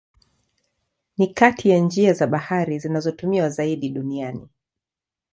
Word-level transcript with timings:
Ni 1.17 1.27
kati 1.27 1.69
ya 1.69 1.79
njia 1.79 2.13
za 2.13 2.27
bahari 2.27 2.79
zinazotumiwa 2.79 3.49
zaidi 3.49 3.89
duniani. 3.89 4.47